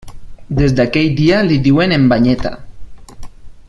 Des 0.59 0.73
d'aquell 0.79 1.11
dia 1.19 1.43
li 1.49 1.59
diuen 1.69 1.95
En 1.99 2.09
Banyeta. 2.15 2.55